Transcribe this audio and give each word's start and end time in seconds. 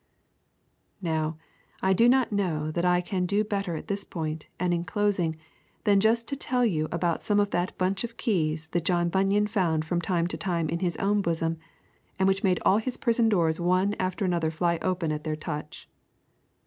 Now, 1.03 1.37
I 1.83 1.93
do 1.93 2.09
not 2.09 2.31
know 2.31 2.71
that 2.71 2.85
I 2.85 3.01
can 3.01 3.27
do 3.27 3.43
better 3.43 3.75
at 3.75 3.87
this 3.87 4.03
point, 4.03 4.47
and 4.59 4.73
in 4.73 4.83
closing, 4.83 5.35
than 5.83 5.99
just 5.99 6.27
to 6.29 6.35
tell 6.35 6.65
you 6.65 6.87
about 6.91 7.21
some 7.21 7.39
of 7.39 7.51
that 7.51 7.77
bunch 7.77 8.03
of 8.03 8.17
keys 8.17 8.65
that 8.71 8.83
John 8.83 9.09
Bunyan 9.09 9.45
found 9.45 9.85
from 9.85 10.01
time 10.01 10.25
to 10.25 10.37
time 10.37 10.69
in 10.69 10.79
his 10.79 10.97
own 10.97 11.21
bosom, 11.21 11.57
and 12.17 12.27
which 12.27 12.43
made 12.43 12.59
all 12.65 12.79
his 12.79 12.97
prison 12.97 13.29
doors 13.29 13.59
one 13.59 13.95
after 13.99 14.25
another 14.25 14.49
fly 14.49 14.79
open 14.81 15.11
at 15.11 15.23
their 15.23 15.35
touch. 15.35 15.87